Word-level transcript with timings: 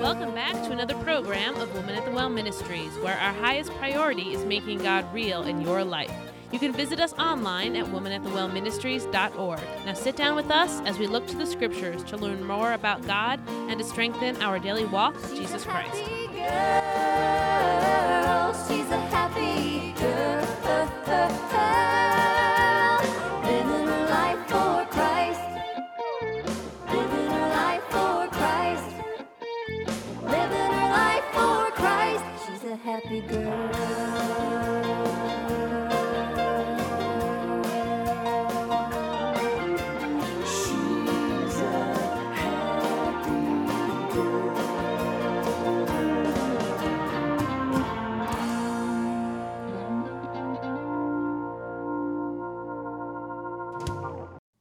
Welcome 0.00 0.34
back 0.34 0.54
to 0.64 0.70
another 0.70 0.94
program 0.96 1.56
of 1.56 1.74
Woman 1.74 1.94
at 1.94 2.04
the 2.04 2.10
Well 2.10 2.30
Ministries, 2.30 2.92
where 2.98 3.18
our 3.18 3.32
highest 3.34 3.70
priority 3.72 4.32
is 4.32 4.44
making 4.46 4.78
God 4.78 5.12
real 5.12 5.42
in 5.42 5.60
your 5.60 5.84
life. 5.84 6.12
You 6.52 6.58
can 6.58 6.72
visit 6.72 7.00
us 7.00 7.12
online 7.14 7.76
at 7.76 7.86
womanatthewellministries.org. 7.86 9.60
Now 9.86 9.94
sit 9.94 10.16
down 10.16 10.36
with 10.36 10.50
us 10.50 10.80
as 10.82 10.98
we 10.98 11.06
look 11.06 11.26
to 11.28 11.36
the 11.36 11.46
scriptures 11.46 12.02
to 12.04 12.16
learn 12.16 12.44
more 12.44 12.72
about 12.72 13.06
God 13.06 13.40
and 13.48 13.78
to 13.78 13.84
strengthen 13.84 14.40
our 14.42 14.58
daily 14.58 14.84
walk 14.84 15.14
with 15.14 15.34
Jesus 15.34 15.64
Christ. 15.64 16.02
A 32.72 32.76
happy 32.76 33.20
girl. 33.20 33.72
She's 40.46 41.58
a 41.60 41.92
happy 42.32 43.30
girl. 44.14 44.56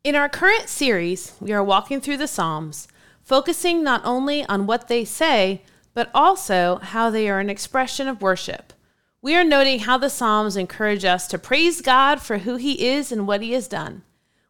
In 0.03 0.15
our 0.15 0.27
current 0.27 0.67
series, 0.67 1.33
we 1.39 1.53
are 1.53 1.63
walking 1.63 2.01
through 2.01 2.17
the 2.17 2.27
Psalms, 2.27 2.89
focusing 3.23 3.85
not 3.85 4.01
only 4.03 4.43
on 4.47 4.67
what 4.67 4.89
they 4.89 5.05
say, 5.05 5.61
but 5.93 6.09
also 6.13 6.77
how 6.77 7.09
they 7.09 7.29
are 7.29 7.39
an 7.39 7.49
expression 7.49 8.07
of 8.07 8.21
worship. 8.21 8.73
We 9.21 9.35
are 9.35 9.43
noting 9.43 9.79
how 9.79 9.97
the 9.97 10.09
Psalms 10.09 10.57
encourage 10.57 11.05
us 11.05 11.27
to 11.27 11.37
praise 11.37 11.81
God 11.81 12.21
for 12.21 12.39
who 12.39 12.55
He 12.55 12.87
is 12.87 13.11
and 13.11 13.27
what 13.27 13.41
He 13.41 13.51
has 13.51 13.67
done. 13.67 14.03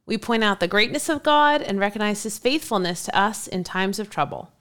We 0.06 0.17
point 0.17 0.44
out 0.44 0.59
the 0.59 0.67
greatness 0.67 1.09
of 1.09 1.23
God 1.23 1.61
and 1.61 1.80
recognize 1.80 2.23
His 2.23 2.38
faithfulness 2.38 3.03
to 3.03 3.17
us 3.17 3.48
in 3.48 3.64
times 3.64 4.00
of 4.00 4.09
trouble. 4.09 4.52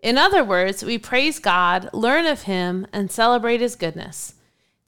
In 0.00 0.18
other 0.18 0.42
words, 0.42 0.84
we 0.84 0.98
praise 0.98 1.38
God, 1.38 1.88
learn 1.92 2.26
of 2.26 2.42
Him, 2.42 2.86
and 2.92 3.12
celebrate 3.12 3.60
His 3.60 3.76
goodness. 3.76 4.34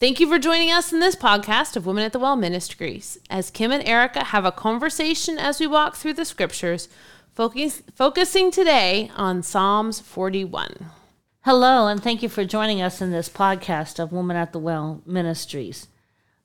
Thank 0.00 0.18
you 0.18 0.28
for 0.28 0.38
joining 0.38 0.72
us 0.72 0.92
in 0.92 0.98
this 0.98 1.14
podcast 1.14 1.76
of 1.76 1.86
Women 1.86 2.02
at 2.02 2.12
the 2.12 2.18
Well 2.18 2.34
Ministries. 2.34 3.18
As 3.30 3.52
Kim 3.52 3.70
and 3.70 3.86
Erika 3.86 4.24
have 4.24 4.44
a 4.44 4.50
conversation 4.50 5.38
as 5.38 5.60
we 5.60 5.66
walk 5.68 5.94
through 5.94 6.14
the 6.14 6.24
scriptures, 6.24 6.88
focus, 7.34 7.82
focusing 7.94 8.50
today 8.50 9.12
on 9.14 9.44
Psalms 9.44 10.00
41. 10.00 10.90
Hello, 11.44 11.88
and 11.88 12.00
thank 12.00 12.22
you 12.22 12.28
for 12.28 12.44
joining 12.44 12.80
us 12.80 13.00
in 13.00 13.10
this 13.10 13.28
podcast 13.28 13.98
of 13.98 14.12
Woman 14.12 14.36
at 14.36 14.52
the 14.52 14.60
Well 14.60 15.02
Ministries. 15.04 15.88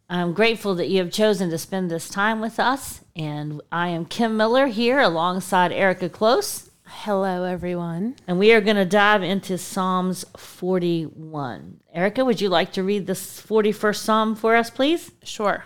I'm 0.09 0.33
grateful 0.33 0.73
that 0.75 0.89
you 0.89 0.97
have 0.99 1.11
chosen 1.11 1.51
to 1.51 1.57
spend 1.59 1.91
this 1.91 2.09
time 2.09 2.39
with 2.41 2.59
us, 2.59 3.01
and 3.15 3.61
I 3.71 3.89
am 3.89 4.05
Kim 4.05 4.35
Miller 4.35 4.65
here 4.67 4.99
alongside 4.99 5.71
Erika 5.71 6.09
Close, 6.09 6.71
Hello, 6.85 7.43
everyone. 7.43 8.15
and 8.27 8.39
we 8.39 8.51
are 8.53 8.61
going 8.61 8.77
to 8.77 8.85
dive 8.85 9.21
into 9.21 9.59
Psalms 9.59 10.25
41. 10.35 11.81
Erika, 11.93 12.25
would 12.25 12.41
you 12.41 12.49
like 12.49 12.71
to 12.71 12.81
read 12.81 13.05
this 13.05 13.39
41st 13.39 13.97
Psalm 13.97 14.35
for 14.35 14.55
us, 14.55 14.71
please? 14.71 15.11
Sure. 15.21 15.65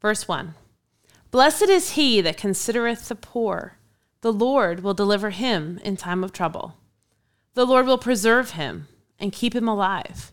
Verse 0.00 0.26
1 0.26 0.54
Blessed 1.30 1.68
is 1.68 1.92
he 1.92 2.20
that 2.20 2.36
considereth 2.36 3.06
the 3.06 3.14
poor. 3.14 3.76
The 4.22 4.32
Lord 4.32 4.82
will 4.82 4.94
deliver 4.94 5.30
him 5.30 5.78
in 5.84 5.96
time 5.96 6.24
of 6.24 6.32
trouble. 6.32 6.74
The 7.54 7.64
Lord 7.64 7.86
will 7.86 7.98
preserve 7.98 8.52
him 8.52 8.88
and 9.18 9.32
keep 9.32 9.54
him 9.54 9.68
alive. 9.68 10.32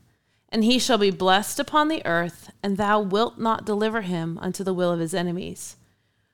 And 0.49 0.63
he 0.63 0.79
shall 0.79 0.97
be 0.97 1.11
blessed 1.11 1.59
upon 1.59 1.87
the 1.87 2.05
earth, 2.05 2.51
and 2.61 2.75
thou 2.75 2.99
wilt 2.99 3.37
not 3.37 3.65
deliver 3.65 4.01
him 4.01 4.37
unto 4.39 4.63
the 4.63 4.73
will 4.73 4.91
of 4.91 4.99
his 4.99 5.13
enemies. 5.13 5.77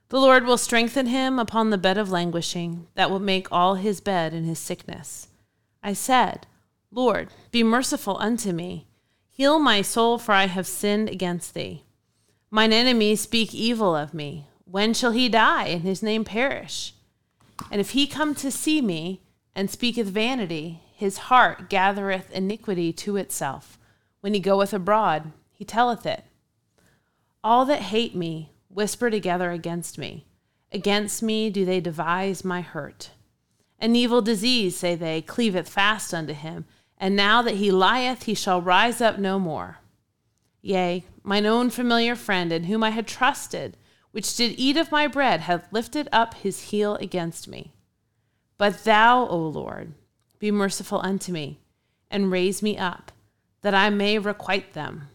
The 0.10 0.20
Lord 0.20 0.46
will 0.46 0.58
strengthen 0.58 1.08
him 1.08 1.38
upon 1.38 1.70
the 1.70 1.78
bed 1.78 1.98
of 1.98 2.10
languishing, 2.10 2.88
that 2.96 3.12
will 3.12 3.20
make 3.20 3.52
all 3.52 3.76
his 3.76 4.00
bed 4.00 4.34
in 4.34 4.46
his 4.46 4.58
sickness. 4.58 5.28
I 5.84 5.94
said, 5.94 6.48
Lord, 6.92 7.30
be 7.52 7.62
merciful 7.62 8.18
unto 8.20 8.54
me. 8.54 8.88
Heal 9.30 9.60
my 9.60 9.82
soul, 9.82 10.18
for 10.18 10.32
I 10.32 10.48
have 10.48 10.66
sinned 10.66 11.10
against 11.10 11.54
thee. 11.54 11.84
Mine 12.50 12.72
enemies 12.72 13.22
speak 13.22 13.54
evil 13.54 13.96
of 13.96 14.14
me. 14.14 14.48
When 14.64 14.94
shall 14.94 15.12
he 15.12 15.30
die 15.30 15.66
and 15.68 15.82
his 15.82 16.02
name 16.02 16.24
perish? 16.24 16.94
And 17.70 17.82
if 17.82 17.92
he 17.92 18.08
come 18.08 18.34
to 18.36 18.50
see 18.50 18.82
me 18.82 19.22
and 19.58 19.72
speaketh 19.72 20.06
vanity, 20.06 20.84
his 20.94 21.18
heart 21.18 21.68
gathereth 21.68 22.30
iniquity 22.32 22.94
to 22.94 23.18
itself. 23.18 23.80
When 24.22 24.36
he 24.36 24.40
goeth 24.40 24.72
abroad, 24.72 25.32
he 25.52 25.66
telleth 25.66 26.06
it. 26.06 26.26
All 27.44 27.66
that 27.66 27.82
hate 27.82 28.16
me 28.16 28.52
whisper 28.70 29.10
together 29.10 29.50
against 29.50 29.98
me. 29.98 30.28
Against 30.72 31.24
me 31.24 31.50
do 31.50 31.66
they 31.66 31.80
devise 31.80 32.46
my 32.46 32.62
hurt. 32.62 33.10
An 33.80 33.96
evil 33.96 34.22
disease, 34.22 34.78
say 34.78 34.94
they, 34.94 35.24
cleaveth 35.24 35.68
fast 35.68 36.14
unto 36.14 36.34
him, 36.34 36.66
and 37.00 37.16
now 37.16 37.42
that 37.42 37.56
he 37.56 37.72
lieth, 37.72 38.24
he 38.24 38.36
shall 38.36 38.62
rise 38.62 39.02
up 39.02 39.18
no 39.18 39.40
more. 39.40 39.80
Yea, 40.62 41.04
mine 41.24 41.48
own 41.48 41.72
familiar 41.72 42.16
friend, 42.16 42.52
in 42.52 42.66
whom 42.66 42.84
I 42.84 42.92
had 42.92 43.08
trusted, 43.08 43.76
which 44.12 44.36
did 44.36 44.54
eat 44.60 44.78
of 44.78 44.92
my 44.92 45.08
bread, 45.08 45.42
hath 45.42 45.74
lifted 45.74 46.08
up 46.12 46.36
his 46.36 46.70
heel 46.70 46.94
against 46.98 47.48
me. 47.48 47.72
But 48.58 48.84
thou, 48.84 49.28
O 49.28 49.38
Lord, 49.38 49.94
be 50.40 50.52
merciful 50.52 51.00
unto 51.04 51.32
me, 51.32 51.60
and 52.10 52.32
raise 52.32 52.62
me 52.62 52.78
up, 52.78 53.12
that 53.62 53.74
I 53.74 53.90
may 53.90 54.18
requite 54.18 54.74
them. 54.74 55.10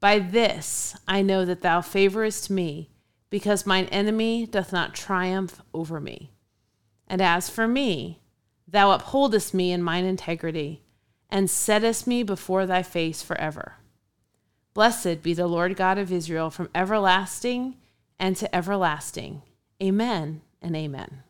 By 0.00 0.18
this 0.18 0.96
I 1.08 1.22
know 1.22 1.44
that 1.44 1.62
thou 1.62 1.80
favorest 1.80 2.50
me, 2.50 2.90
because 3.30 3.66
mine 3.66 3.86
enemy 3.86 4.46
doth 4.46 4.72
not 4.72 4.94
triumph 4.94 5.60
over 5.72 6.00
me. 6.00 6.30
And 7.06 7.20
as 7.20 7.50
for 7.50 7.66
me, 7.66 8.20
thou 8.66 8.92
upholdest 8.92 9.54
me 9.54 9.72
in 9.72 9.82
mine 9.82 10.04
integrity, 10.04 10.82
and 11.28 11.50
settest 11.50 12.06
me 12.06 12.22
before 12.22 12.64
thy 12.64 12.82
face 12.82 13.22
forever. 13.22 13.74
Blessed 14.72 15.22
be 15.22 15.34
the 15.34 15.46
Lord 15.46 15.76
God 15.76 15.98
of 15.98 16.12
Israel 16.12 16.50
from 16.50 16.70
everlasting 16.74 17.76
and 18.18 18.36
to 18.36 18.54
everlasting. 18.54 19.42
Amen 19.82 20.42
and 20.62 20.76
amen. 20.76 21.22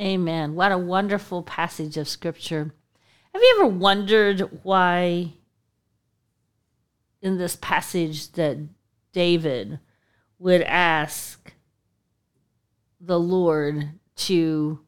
Amen. 0.00 0.54
What 0.54 0.72
a 0.72 0.78
wonderful 0.78 1.42
passage 1.42 1.98
of 1.98 2.08
scripture. 2.08 2.72
Have 3.34 3.42
you 3.42 3.56
ever 3.58 3.68
wondered 3.68 4.40
why 4.62 5.34
in 7.20 7.36
this 7.36 7.54
passage 7.56 8.32
that 8.32 8.56
David 9.12 9.78
would 10.38 10.62
ask 10.62 11.52
the 12.98 13.20
Lord 13.20 13.90
to 14.16 14.80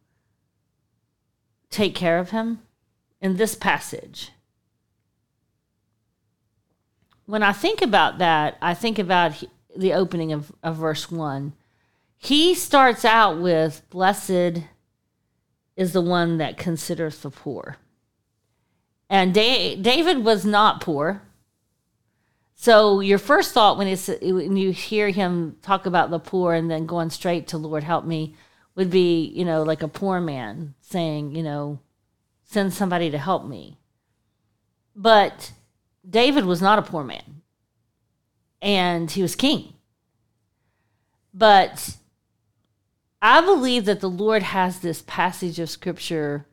take 1.69 1.95
care 1.95 2.19
of 2.19 2.31
him? 2.31 2.61
In 3.21 3.37
this 3.37 3.55
passage. 3.55 4.31
When 7.27 7.43
I 7.43 7.53
think 7.53 7.83
about 7.83 8.19
that, 8.19 8.57
I 8.63 8.73
think 8.73 8.99
about 8.99 9.45
the 9.77 9.93
opening 9.93 10.33
of, 10.33 10.51
of 10.63 10.77
verse 10.77 11.11
1. 11.11 11.53
He 12.17 12.55
starts 12.55 13.05
out 13.05 13.41
with, 13.41 13.83
Blessed 13.91 14.63
is 15.77 15.93
the 15.93 16.01
one 16.01 16.39
that 16.39 16.57
considers 16.57 17.19
the 17.19 17.31
poor. 17.31 17.77
And 19.09 19.35
da- 19.35 19.77
David 19.77 20.25
was 20.25 20.45
not 20.45 20.81
poor. 20.81 21.23
So 22.55 23.01
your 23.01 23.19
first 23.19 23.53
thought 23.53 23.77
when, 23.77 23.89
when 23.97 24.57
you 24.57 24.71
hear 24.71 25.11
him 25.11 25.57
talk 25.63 25.85
about 25.87 26.11
the 26.11 26.19
poor 26.19 26.55
and 26.55 26.71
then 26.71 26.87
going 26.87 27.11
straight 27.11 27.49
to 27.49 27.59
Lord 27.59 27.83
help 27.83 28.05
me 28.05 28.35
would 28.75 28.91
be, 28.91 29.25
you 29.35 29.45
know, 29.45 29.63
like 29.63 29.83
a 29.83 29.89
poor 29.89 30.21
man 30.21 30.75
saying, 30.81 31.35
you 31.35 31.43
know, 31.43 31.81
send 32.45 32.73
somebody 32.73 33.11
to 33.11 33.19
help 33.19 33.47
me. 33.47 33.79
But 34.95 35.53
David 36.09 36.45
was 36.45 36.63
not 36.63 36.79
a 36.79 36.83
poor 36.83 37.05
man. 37.05 37.43
And 38.61 39.11
he 39.11 39.23
was 39.23 39.35
king. 39.35 39.75
But 41.35 41.97
I 43.25 43.41
believe 43.41 43.85
that 43.85 44.01
the 44.01 44.11
Lord 44.11 44.43
has 44.43 44.81
this 44.81 45.05
passage 45.07 45.61
of 45.61 45.71
scripture 45.71 46.45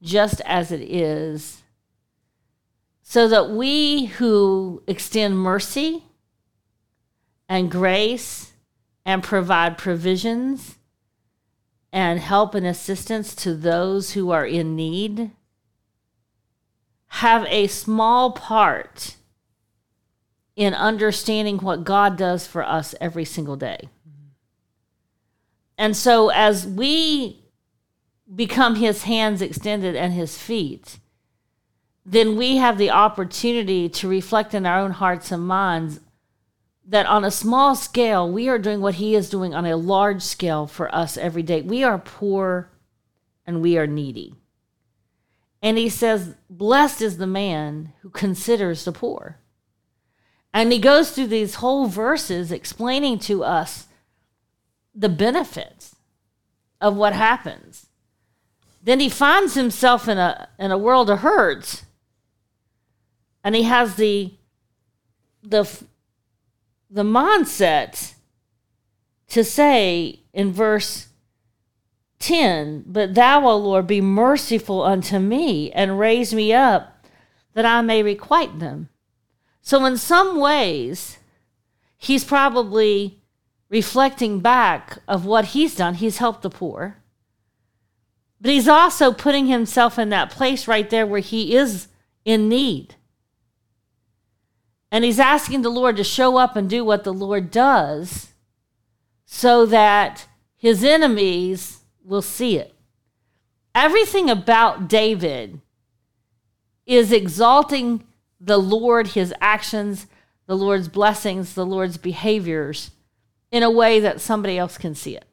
just 0.00 0.40
as 0.42 0.70
it 0.70 0.80
is, 0.80 1.62
so 3.02 3.26
that 3.26 3.50
we 3.50 4.06
who 4.06 4.82
extend 4.86 5.36
mercy 5.36 6.04
and 7.48 7.70
grace 7.70 8.52
and 9.04 9.22
provide 9.24 9.76
provisions 9.76 10.76
and 11.92 12.20
help 12.20 12.54
and 12.54 12.66
assistance 12.66 13.34
to 13.34 13.54
those 13.54 14.12
who 14.12 14.30
are 14.30 14.46
in 14.46 14.76
need 14.76 15.32
have 17.08 17.44
a 17.48 17.66
small 17.66 18.32
part 18.32 19.16
in 20.54 20.74
understanding 20.74 21.58
what 21.58 21.84
God 21.84 22.16
does 22.16 22.46
for 22.46 22.62
us 22.62 22.94
every 23.00 23.24
single 23.24 23.56
day. 23.56 23.88
And 25.76 25.96
so 25.96 26.28
as 26.30 26.66
we 26.66 27.44
become 28.32 28.76
his 28.76 29.04
hands 29.04 29.42
extended 29.42 29.96
and 29.96 30.12
his 30.12 30.38
feet, 30.38 30.98
then 32.06 32.36
we 32.36 32.56
have 32.56 32.78
the 32.78 32.90
opportunity 32.90 33.88
to 33.88 34.08
reflect 34.08 34.54
in 34.54 34.66
our 34.66 34.78
own 34.78 34.92
hearts 34.92 35.32
and 35.32 35.46
minds 35.46 36.00
that 36.86 37.06
on 37.06 37.24
a 37.24 37.30
small 37.30 37.74
scale, 37.74 38.30
we 38.30 38.48
are 38.48 38.58
doing 38.58 38.80
what 38.80 38.96
he 38.96 39.14
is 39.14 39.30
doing 39.30 39.54
on 39.54 39.64
a 39.64 39.76
large 39.76 40.22
scale 40.22 40.66
for 40.66 40.94
us 40.94 41.16
every 41.16 41.42
day. 41.42 41.62
We 41.62 41.82
are 41.82 41.98
poor 41.98 42.70
and 43.46 43.62
we 43.62 43.78
are 43.78 43.86
needy. 43.86 44.34
And 45.62 45.78
he 45.78 45.88
says, 45.88 46.34
Blessed 46.50 47.00
is 47.00 47.16
the 47.16 47.26
man 47.26 47.94
who 48.02 48.10
considers 48.10 48.84
the 48.84 48.92
poor. 48.92 49.38
And 50.52 50.70
he 50.70 50.78
goes 50.78 51.10
through 51.10 51.28
these 51.28 51.56
whole 51.56 51.86
verses 51.86 52.52
explaining 52.52 53.18
to 53.20 53.42
us 53.42 53.86
the 54.94 55.08
benefits 55.08 55.96
of 56.80 56.96
what 56.96 57.12
happens. 57.12 57.86
Then 58.82 59.00
he 59.00 59.08
finds 59.08 59.54
himself 59.54 60.08
in 60.08 60.18
a, 60.18 60.48
in 60.58 60.70
a 60.70 60.78
world 60.78 61.10
of 61.10 61.20
hurts. 61.20 61.84
And 63.42 63.54
he 63.54 63.62
has 63.64 63.96
the, 63.96 64.34
the, 65.42 65.64
the 66.90 67.02
mindset 67.02 68.14
to 69.28 69.42
say 69.42 70.20
in 70.32 70.52
verse 70.52 71.08
10 72.18 72.84
But 72.86 73.14
thou, 73.14 73.46
O 73.46 73.56
Lord, 73.56 73.86
be 73.86 74.00
merciful 74.00 74.82
unto 74.82 75.18
me 75.18 75.72
and 75.72 75.98
raise 75.98 76.34
me 76.34 76.52
up 76.52 77.06
that 77.54 77.64
I 77.66 77.80
may 77.82 78.02
requite 78.02 78.58
them. 78.58 78.88
So, 79.60 79.84
in 79.86 79.96
some 79.96 80.38
ways, 80.38 81.18
he's 81.96 82.24
probably 82.24 83.22
reflecting 83.74 84.38
back 84.38 84.98
of 85.08 85.26
what 85.26 85.46
he's 85.46 85.74
done. 85.74 85.94
He's 85.94 86.18
helped 86.18 86.42
the 86.42 86.48
poor. 86.48 86.98
But 88.40 88.52
he's 88.52 88.68
also 88.68 89.12
putting 89.12 89.46
himself 89.46 89.98
in 89.98 90.10
that 90.10 90.30
place 90.30 90.68
right 90.68 90.88
there 90.88 91.04
where 91.04 91.18
he 91.18 91.56
is 91.56 91.88
in 92.24 92.48
need. 92.48 92.94
And 94.92 95.02
he's 95.04 95.18
asking 95.18 95.62
the 95.62 95.70
Lord 95.70 95.96
to 95.96 96.04
show 96.04 96.36
up 96.36 96.54
and 96.54 96.70
do 96.70 96.84
what 96.84 97.02
the 97.02 97.12
Lord 97.12 97.50
does 97.50 98.28
so 99.26 99.66
that 99.66 100.28
his 100.54 100.84
enemies 100.84 101.80
will 102.04 102.22
see 102.22 102.56
it. 102.56 102.72
Everything 103.74 104.30
about 104.30 104.88
David 104.88 105.60
is 106.86 107.10
exalting 107.10 108.04
the 108.40 108.58
Lord, 108.58 109.08
his 109.08 109.34
actions, 109.40 110.06
the 110.46 110.56
Lord's 110.56 110.86
blessings, 110.86 111.54
the 111.54 111.66
Lord's 111.66 111.96
behaviors 111.96 112.92
in 113.54 113.62
a 113.62 113.70
way 113.70 114.00
that 114.00 114.20
somebody 114.20 114.58
else 114.58 114.76
can 114.76 114.96
see 114.96 115.14
it. 115.14 115.24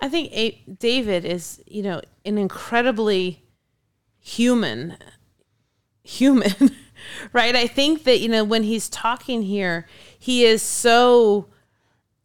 I 0.00 0.08
think 0.08 0.78
David 0.78 1.26
is, 1.26 1.62
you 1.66 1.82
know, 1.82 2.00
an 2.24 2.38
incredibly 2.38 3.44
human 4.18 4.96
human, 6.02 6.54
right? 7.34 7.54
I 7.54 7.66
think 7.66 8.04
that, 8.04 8.20
you 8.20 8.30
know, 8.30 8.44
when 8.44 8.62
he's 8.62 8.88
talking 8.88 9.42
here, 9.42 9.86
he 10.18 10.46
is 10.46 10.62
so 10.62 11.48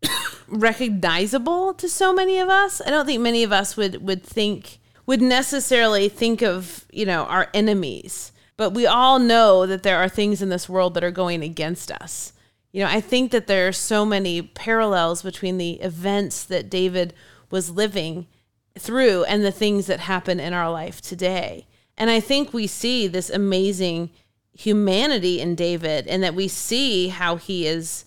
recognizable 0.47 1.73
to 1.73 1.89
so 1.89 2.13
many 2.13 2.39
of 2.39 2.47
us. 2.47 2.81
I 2.85 2.89
don't 2.89 3.05
think 3.05 3.21
many 3.21 3.43
of 3.43 3.51
us 3.51 3.75
would 3.75 4.01
would 4.07 4.23
think 4.23 4.79
would 5.05 5.21
necessarily 5.21 6.07
think 6.07 6.41
of, 6.41 6.85
you 6.93 7.05
know, 7.05 7.25
our 7.25 7.49
enemies. 7.53 8.31
But 8.55 8.69
we 8.69 8.87
all 8.87 9.19
know 9.19 9.65
that 9.65 9.83
there 9.83 9.97
are 9.97 10.07
things 10.07 10.41
in 10.41 10.47
this 10.47 10.69
world 10.69 10.93
that 10.93 11.03
are 11.03 11.11
going 11.11 11.43
against 11.43 11.91
us. 11.91 12.31
You 12.71 12.83
know, 12.83 12.89
I 12.89 13.01
think 13.01 13.31
that 13.31 13.47
there 13.47 13.67
are 13.67 13.73
so 13.73 14.05
many 14.05 14.41
parallels 14.41 15.21
between 15.21 15.57
the 15.57 15.73
events 15.81 16.43
that 16.45 16.69
David 16.69 17.13
was 17.49 17.69
living 17.69 18.27
through 18.79 19.25
and 19.25 19.43
the 19.43 19.51
things 19.51 19.87
that 19.87 20.01
happen 20.01 20.39
in 20.39 20.53
our 20.53 20.71
life 20.71 21.01
today. 21.01 21.67
And 21.97 22.09
I 22.09 22.19
think 22.19 22.53
we 22.53 22.67
see 22.67 23.07
this 23.07 23.29
amazing 23.29 24.09
humanity 24.53 25.39
in 25.39 25.55
David 25.55 26.07
and 26.07 26.23
that 26.23 26.35
we 26.35 26.47
see 26.47 27.09
how 27.09 27.35
he 27.35 27.67
is, 27.67 28.05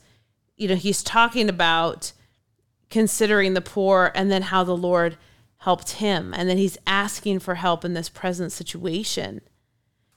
you 0.57 0.69
know, 0.69 0.77
he's 0.77 1.03
talking 1.03 1.49
about 1.49 2.13
considering 2.91 3.55
the 3.55 3.61
poor 3.61 4.13
and 4.15 4.31
then 4.31 4.43
how 4.43 4.65
the 4.65 4.77
Lord 4.77 5.17
helped 5.59 5.93
him. 5.93 6.33
And 6.35 6.49
then 6.49 6.59
he's 6.59 6.79
asking 6.87 7.41
for 7.41 7.57
help 7.57 7.85
in 7.85 7.95
this 7.95 8.09
present 8.09 8.53
situation. 8.53 9.41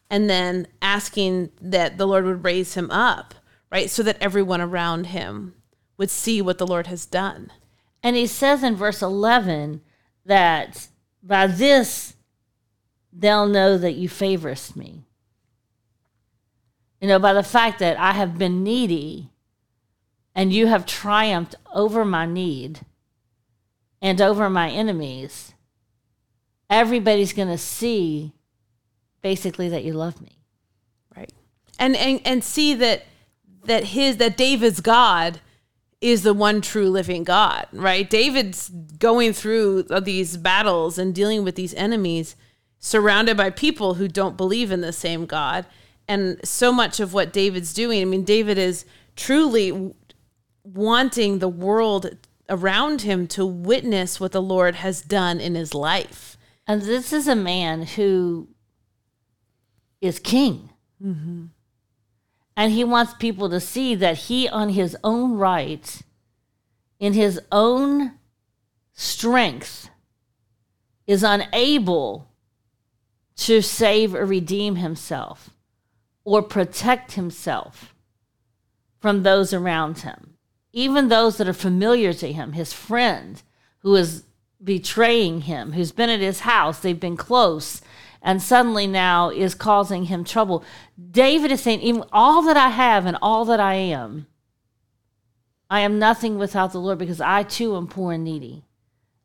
And 0.10 0.30
then 0.30 0.68
asking 0.82 1.52
that 1.60 1.98
the 1.98 2.08
Lord 2.08 2.26
would 2.26 2.44
raise 2.44 2.76
him 2.76 2.90
up, 2.92 3.36
right? 3.72 3.90
So 3.90 4.04
that 4.04 4.18
everyone 4.22 4.62
around 4.62 5.08
him 5.08 5.56
would 5.98 6.10
see 6.10 6.42
what 6.42 6.58
the 6.58 6.68
Lord 6.68 6.88
has 6.88 7.06
done. 7.06 7.52
And 8.04 8.16
he 8.16 8.28
says 8.28 8.64
in 8.64 8.76
verse 8.76 9.02
11 9.02 9.82
that 10.26 10.88
by 11.24 11.48
this 11.48 12.16
they'll 13.12 13.48
know 13.48 13.78
that 13.78 13.94
you 13.94 14.08
favorest 14.08 14.76
me. 14.76 15.06
You 17.02 17.08
know, 17.08 17.20
by 17.20 17.34
the 17.34 17.44
fact 17.44 17.80
that 17.80 18.00
I 18.00 18.12
have 18.14 18.38
been 18.38 18.64
needy 18.64 19.30
and 20.34 20.54
you 20.54 20.68
have 20.68 20.86
triumphed 20.86 21.56
over 21.74 22.06
my 22.06 22.26
need 22.26 22.82
and 24.02 24.22
over 24.22 24.50
my 24.50 24.70
enemies, 24.70 25.54
everybody's 26.70 27.34
going 27.34 27.48
to 27.50 27.58
see 27.58 28.34
basically 29.22 29.70
that 29.70 29.84
you 29.84 29.94
love 29.94 30.22
me. 30.22 30.40
Right. 31.16 31.32
And 31.80 31.96
and 31.96 32.22
and 32.26 32.44
see 32.44 32.74
that 32.76 33.06
that 33.68 33.86
his 33.86 34.18
that 34.18 34.38
David's 34.38 34.82
God 34.82 35.40
is 36.00 36.24
the 36.24 36.34
one 36.34 36.62
true 36.62 36.90
living 36.90 37.24
God, 37.24 37.68
right? 37.72 38.10
David's 38.10 38.70
going 38.70 39.34
through 39.34 39.84
these 39.84 40.38
battles 40.38 40.98
and 40.98 41.14
dealing 41.14 41.44
with 41.44 41.56
these 41.56 41.74
enemies 41.74 42.36
surrounded 42.80 43.36
by 43.36 43.50
people 43.50 43.96
who 43.96 44.08
don't 44.08 44.38
believe 44.38 44.72
in 44.72 44.82
the 44.82 44.94
same 44.94 45.26
God. 45.26 45.66
And 46.08 46.40
so 46.44 46.72
much 46.72 47.00
of 47.00 47.14
what 47.14 47.34
David's 47.34 47.74
doing, 47.74 48.02
I 48.02 48.06
mean, 48.06 48.24
David 48.24 48.58
is 48.58 48.86
truly 49.16 49.94
wanting 50.64 51.40
the 51.40 51.50
world 51.50 52.18
around 52.50 53.02
him 53.02 53.28
to 53.28 53.46
witness 53.46 54.20
what 54.20 54.32
the 54.32 54.42
Lord 54.42 54.76
has 54.76 55.02
done 55.02 55.40
in 55.40 55.56
his 55.56 55.74
life. 55.74 56.38
And 56.68 56.82
this 56.82 57.12
is 57.12 57.28
a 57.28 57.36
man 57.36 57.84
who 57.84 58.50
is 60.00 60.20
king. 60.20 60.70
Mm-hmm. 61.04 61.46
And 62.58 62.72
he 62.72 62.84
wants 62.84 63.14
people 63.14 63.52
to 63.52 63.60
see 63.60 63.94
that 63.96 64.18
he, 64.18 64.50
on 64.50 64.70
his 64.70 64.98
own 65.04 65.38
right, 65.38 66.02
in 67.00 67.14
his 67.14 67.40
own 67.52 68.14
strength, 68.94 69.90
is 71.06 71.24
unable 71.24 72.28
to 73.36 73.62
save 73.62 74.16
or 74.16 74.26
redeem 74.26 74.78
himself 74.78 75.52
or 76.24 76.42
protect 76.42 77.12
himself 77.12 77.94
from 79.00 79.22
those 79.22 79.54
around 79.54 80.00
him, 80.00 80.34
even 80.74 81.08
those 81.08 81.38
that 81.38 81.48
are 81.48 81.54
familiar 81.54 82.12
to 82.12 82.32
him, 82.32 82.54
his 82.54 82.74
friend 82.74 83.44
who 83.80 83.96
is 83.96 84.24
betraying 84.62 85.42
him, 85.42 85.74
who's 85.74 85.92
been 85.92 86.10
at 86.10 86.20
his 86.20 86.40
house, 86.40 86.80
they've 86.80 87.00
been 87.00 87.16
close, 87.16 87.84
and 88.28 88.42
suddenly 88.42 88.86
now 88.86 89.30
is 89.30 89.56
causing 89.56 90.04
him 90.04 90.26
trouble. 90.26 90.62
David 91.12 91.50
is 91.50 91.62
saying, 91.62 91.80
even 91.80 92.04
all 92.12 92.42
that 92.42 92.58
I 92.58 92.68
have 92.68 93.06
and 93.06 93.18
all 93.22 93.46
that 93.46 93.62
I 93.62 93.76
am, 93.76 94.28
I 95.70 95.80
am 95.80 95.98
nothing 95.98 96.38
without 96.38 96.74
the 96.74 96.82
Lord 96.82 96.98
because 96.98 97.22
I 97.22 97.44
too 97.44 97.78
am 97.78 97.88
poor 97.88 98.12
and 98.12 98.26
needy. 98.26 98.66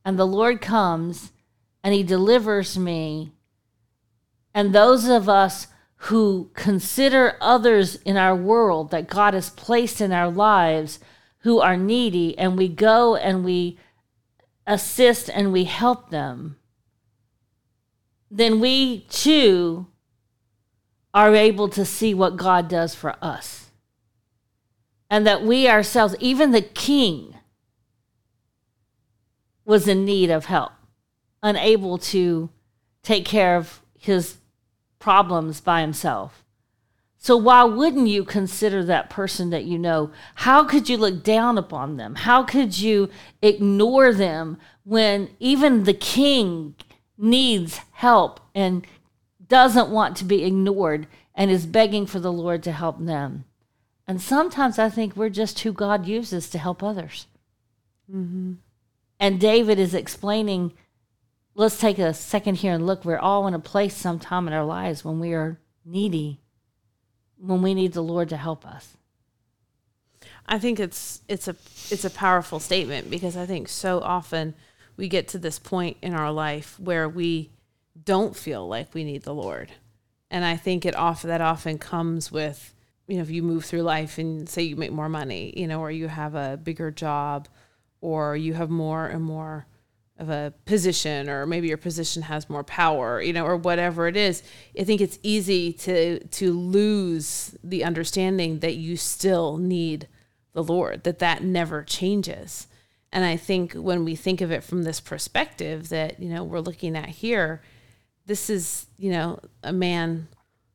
And 0.05 0.17
the 0.17 0.27
Lord 0.27 0.61
comes 0.61 1.33
and 1.83 1.93
he 1.93 2.05
delivers 2.05 2.79
me. 2.79 3.33
And 4.55 4.73
those 4.73 5.09
of 5.09 5.29
us 5.29 5.67
who 5.97 6.53
consider 6.55 7.37
others 7.41 7.97
in 7.97 8.17
our 8.17 8.37
world 8.37 8.93
that 8.93 9.09
God 9.09 9.35
has 9.35 9.51
placed 9.51 10.01
in 10.01 10.13
our 10.13 10.31
lives 10.31 11.01
who 11.39 11.59
are 11.59 11.77
needy, 11.77 12.39
and 12.39 12.57
we 12.57 12.69
go 12.69 13.17
and 13.17 13.45
we 13.45 13.81
assist 14.65 15.29
and 15.29 15.53
we 15.53 15.65
help 15.65 16.11
them, 16.11 16.57
then 18.35 18.61
we 18.61 19.01
too 19.11 19.87
are 21.13 21.35
able 21.35 21.69
to 21.69 21.85
see 21.85 22.15
what 22.15 22.39
God 22.39 22.67
does 22.67 22.95
for 22.95 23.15
us. 23.21 23.71
And 25.11 25.27
that 25.27 25.45
we 25.45 25.69
ourselves, 25.69 26.17
even 26.19 26.51
the 26.51 26.63
king, 26.63 27.35
was 29.67 29.87
in 29.87 30.07
need 30.07 30.31
of 30.31 30.47
help, 30.47 30.73
unable 31.43 31.99
to 31.99 32.49
take 33.03 33.27
care 33.27 33.57
of 33.57 33.83
his 33.99 34.39
problems 34.99 35.61
by 35.61 35.83
himself. 35.83 36.43
So, 37.19 37.37
why 37.37 37.63
wouldn't 37.65 38.09
you 38.09 38.25
consider 38.25 38.83
that 38.85 39.11
person 39.11 39.51
that 39.51 39.65
you 39.65 39.79
know? 39.79 40.11
How 40.37 40.65
could 40.65 40.89
you 40.89 40.97
look 40.97 41.23
down 41.23 41.59
upon 41.59 41.97
them? 41.97 42.17
How 42.17 42.43
could 42.43 42.79
you 42.79 43.11
ignore 43.43 44.13
them 44.13 44.59
when 44.85 45.29
even 45.39 45.85
the 45.85 45.95
king 45.95 46.75
needs 47.23 47.79
help 47.93 48.41
and 48.55 48.87
doesn't 49.49 49.89
want 49.89 50.17
to 50.19 50.25
be 50.25 50.45
ignored 50.45 51.07
and 51.35 51.51
is 51.51 51.65
begging 51.65 52.05
for 52.05 52.21
the 52.21 52.33
Lord 52.33 52.63
to 52.65 52.73
help 52.73 52.99
them? 52.99 53.45
And 54.07 54.21
sometimes 54.21 54.79
I 54.79 54.91
think 54.91 55.17
we're 55.17 55.31
just 55.31 55.61
who 55.61 55.73
God 55.73 56.07
uses 56.07 56.51
to 56.51 56.59
help 56.59 56.83
others. 56.83 57.27
Mm-hmm. 58.13 58.55
And 59.19 59.41
David 59.41 59.79
is 59.79 59.95
explaining 59.95 60.73
let's 61.55 61.79
take 61.79 61.99
a 61.99 62.15
second 62.15 62.57
here 62.57 62.73
and 62.73 62.87
look. 62.87 63.05
We're 63.05 63.19
all 63.19 63.47
in 63.47 63.55
a 63.55 63.59
place 63.59 63.95
sometime 63.95 64.47
in 64.47 64.55
our 64.55 64.65
lives 64.65 65.05
when 65.05 65.21
we 65.21 65.33
are 65.33 65.59
needy, 65.85 66.41
when 67.39 67.63
we 67.63 67.75
need 67.75 67.93
the 67.93 68.03
Lord 68.03 68.29
to 68.31 68.37
help 68.37 68.67
us. 68.67 68.97
I 70.47 70.59
think 70.59 70.81
it's 70.81 71.23
it's 71.29 71.49
a 71.49 71.57
it's 71.91 72.05
a 72.05 72.11
powerful 72.11 72.59
statement 72.59 73.11
because 73.11 73.37
I 73.37 73.47
think 73.47 73.69
so 73.69 74.01
often 74.01 74.55
we 74.97 75.09
get 75.09 75.29
to 75.29 75.39
this 75.39 75.59
point 75.59 75.97
in 76.03 76.15
our 76.15 76.33
life 76.33 76.79
where 76.79 77.09
we 77.09 77.51
don't 78.05 78.37
feel 78.37 78.67
like 78.67 78.95
we 78.95 79.05
need 79.05 79.23
the 79.23 79.35
Lord. 79.35 79.73
And 80.31 80.45
I 80.45 80.57
think 80.57 80.87
it 80.87 80.97
often 80.97 81.29
that 81.29 81.41
often 81.41 81.79
comes 81.79 82.33
with, 82.33 82.75
you 83.07 83.17
know, 83.17 83.23
if 83.23 83.31
you 83.31 83.43
move 83.43 83.65
through 83.65 83.83
life 83.83 84.19
and 84.19 84.49
say 84.49 84.63
you 84.63 84.77
make 84.77 84.93
more 84.93 85.09
money, 85.09 85.53
you 85.57 85.67
know, 85.67 85.81
or 85.81 85.91
you 85.91 86.09
have 86.09 86.35
a 86.35 86.59
bigger 86.63 86.91
job 86.91 87.49
or 88.01 88.37
you 88.37 88.55
have 88.55 88.71
more 88.71 89.07
and 89.07 89.23
more 89.23 89.67
of 90.19 90.31
a 90.31 90.55
position 90.65 91.29
or 91.29 91.47
maybe 91.47 91.69
your 91.69 91.77
position 91.77 92.23
has 92.23 92.49
more 92.49 92.65
power, 92.65 93.21
you 93.21 93.33
know, 93.33 93.45
or 93.45 93.57
whatever 93.57 94.07
it 94.07 94.17
is. 94.17 94.43
I 94.79 94.85
think 94.85 95.01
it's 95.01 95.19
easy 95.23 95.73
to 95.75 96.21
to 96.21 96.53
lose 96.53 97.57
the 97.63 97.85
understanding 97.85 98.61
that 98.61 98.77
you 98.77 98.97
still 98.97 99.59
need 99.59 100.09
the 100.53 100.63
Lord, 100.63 101.05
that 101.05 101.19
that 101.19 101.43
never 101.43 101.83
changes. 101.83 102.67
And 103.13 103.25
I 103.25 103.37
think 103.37 103.75
when 103.75 104.05
we 104.05 104.17
think 104.17 104.41
of 104.41 104.51
it 104.51 104.65
from 104.65 104.85
this 104.85 105.01
perspective 105.01 105.91
that, 105.91 106.19
you 106.21 106.31
know, 106.31 106.45
we're 106.45 106.61
looking 106.61 106.97
at 106.97 107.11
here, 107.11 107.63
this 108.27 108.49
is, 108.49 108.87
you 108.97 109.11
know, 109.11 109.39
a 109.63 109.73
man 109.73 110.29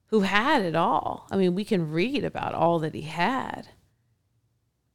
who 0.08 0.22
had 0.22 0.62
it 0.62 0.76
all. 0.76 1.28
I 1.32 1.38
mean, 1.38 1.56
we 1.56 1.66
can 1.66 1.92
read 1.92 2.24
about 2.24 2.54
all 2.54 2.80
that 2.80 2.94
he 2.94 3.02
had. 3.02 3.70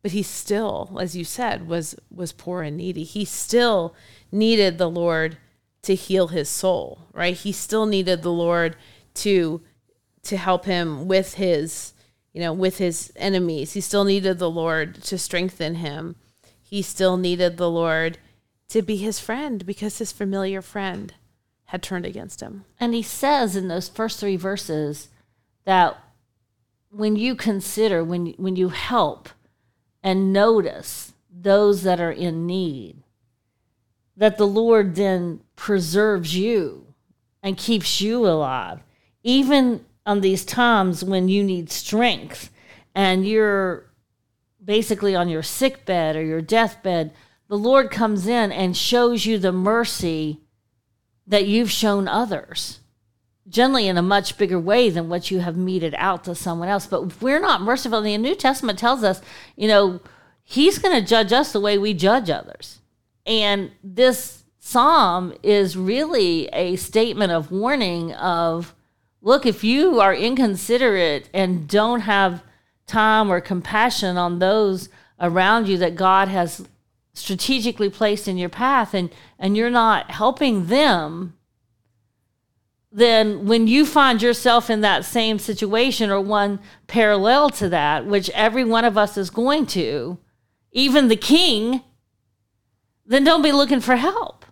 But 0.03 0.13
he 0.13 0.23
still, 0.23 0.97
as 1.01 1.17
you 1.17 1.25
said, 1.25 1.69
was 1.69 1.95
was 2.11 2.33
poor 2.33 2.63
and 2.63 2.77
needy. 2.77 3.05
He 3.05 3.25
still 3.25 3.95
needed 4.33 4.79
the 4.79 4.91
Lord 4.91 5.39
to 5.83 5.95
heal 5.95 6.29
his 6.29 6.49
soul, 6.49 7.07
right? 7.13 7.37
He 7.37 7.53
still 7.53 7.87
needed 7.87 8.23
the 8.23 8.33
Lord 8.33 8.77
to 9.15 9.63
to 10.25 10.37
help 10.37 10.65
him 10.65 11.07
with 11.07 11.35
his, 11.35 11.93
you 12.33 12.41
know, 12.41 12.53
with 12.53 12.79
his 12.79 13.13
enemies. 13.17 13.73
He 13.73 13.81
still 13.81 14.05
needed 14.05 14.39
the 14.39 14.51
Lord 14.51 15.03
to 15.05 15.19
strengthen 15.19 15.77
him. 15.77 16.17
He 16.73 16.81
still 16.81 17.19
needed 17.19 17.59
the 17.59 17.69
Lord 17.69 18.17
to 18.71 18.81
be 18.81 18.97
his 18.97 19.21
friend 19.21 19.67
because 19.67 19.99
his 19.99 20.11
familiar 20.11 20.63
friend 20.63 21.13
had 21.65 21.83
turned 21.83 22.07
against 22.07 22.41
him. 22.41 22.65
And 22.81 22.95
he 22.95 23.03
says 23.03 23.55
in 23.57 23.69
those 23.69 23.91
first 23.91 24.19
three 24.19 24.37
verses 24.37 25.09
that 25.67 26.03
when 26.89 27.15
you 27.15 27.35
consider, 27.35 28.03
when, 28.03 28.29
when 28.39 28.57
you 28.57 28.71
help 28.71 29.29
and 30.03 30.33
notice 30.33 31.13
those 31.31 31.83
that 31.83 32.01
are 32.01 32.11
in 32.11 32.47
need, 32.47 33.03
that 34.17 34.39
the 34.39 34.47
Lord 34.47 34.95
then 34.95 35.41
preserves 35.57 36.35
you 36.35 36.87
and 37.43 37.59
keeps 37.59 38.01
you 38.01 38.27
alive, 38.27 38.81
even 39.23 39.85
on 40.07 40.23
these 40.23 40.43
times 40.43 41.05
when 41.05 41.29
you 41.29 41.45
need 41.45 41.71
strength 41.71 42.51
and 42.95 43.29
you're 43.29 43.92
basically 44.65 45.15
on 45.15 45.29
your 45.29 45.43
sick 45.43 45.85
bed 45.85 46.17
or 46.17 46.23
your 46.23 46.41
deathbed. 46.41 47.13
The 47.49 47.59
Lord 47.59 47.91
comes 47.91 48.27
in 48.27 48.53
and 48.53 48.77
shows 48.77 49.27
you 49.27 49.39
the 49.39 49.53
mercy 49.53 50.41
that 51.27 51.47
you've 51.47 51.71
shown 51.71 52.09
others, 52.09 52.81
generally 53.49 53.89
in 53.89 53.99
a 53.99 54.03
much 54.03 54.39
bigger 54.39 54.59
way 54.59 54.91
than 54.91 55.09
what 55.09 55.31
you 55.31 55.41
have 55.41 55.57
meted 55.57 55.95
out 55.99 56.25
to 56.25 56.35
someone 56.35 56.69
else. 56.69 56.87
But 56.87 57.05
if 57.05 57.23
we're 57.23 57.41
not 57.41 57.63
merciful, 57.63 58.01
the 58.01 58.17
New 58.19 58.35
Testament 58.35 58.79
tells 58.79 59.03
us, 59.05 59.21
you 59.57 59.69
know, 59.69 60.01
He's 60.45 60.79
going 60.79 60.99
to 60.99 61.07
judge 61.07 61.33
us 61.33 61.53
the 61.53 61.61
way 61.61 61.79
we 61.79 61.95
judge 61.95 62.29
others. 62.29 62.81
And 63.25 63.71
this 63.83 64.43
psalm 64.59 65.33
is 65.43 65.77
really 65.77 66.47
a 66.49 66.77
statement 66.77 67.33
of 67.33 67.51
warning 67.51 68.13
of 68.15 68.75
look, 69.21 69.47
if 69.47 69.63
you 69.63 70.01
are 70.01 70.15
inconsiderate 70.15 71.31
and 71.33 71.69
don't 71.69 72.01
have 72.01 72.43
time 72.87 73.31
or 73.31 73.41
compassion 73.41 74.17
on 74.17 74.39
those 74.39 74.89
around 75.21 75.69
you 75.69 75.79
that 75.79 75.95
God 75.95 76.29
has 76.29 76.67
strategically 77.15 77.91
placed 77.91 78.27
in 78.27 78.39
your 78.39 78.49
path 78.49 78.95
and 78.95 79.11
and 79.39 79.57
you're 79.57 79.71
not 79.71 80.11
helping 80.11 80.67
them 80.67 81.35
then 82.91 83.47
when 83.47 83.67
you 83.67 83.87
find 83.87 84.23
yourself 84.23 84.69
in 84.69 84.81
that 84.81 85.05
same 85.05 85.39
situation 85.39 86.11
or 86.11 86.21
one 86.21 86.59
parallel 86.87 87.51
to 87.51 87.69
that 87.69 88.07
which 88.07 88.31
every 88.31 88.65
one 88.65 88.85
of 88.85 88.97
us 88.97 89.17
is 89.17 89.29
going 89.29 89.67
to 89.67 90.19
even 90.73 91.09
the 91.09 91.17
king 91.17 91.83
then 93.05 93.25
don't 93.25 93.43
be 93.43 93.53
looking 93.53 93.81
for 93.81 93.97
help. 93.97 94.47